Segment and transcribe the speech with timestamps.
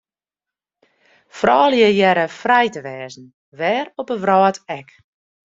[1.37, 3.23] Froulju hearre frij te wêze,
[3.59, 4.89] wêr op 'e wrâld ek.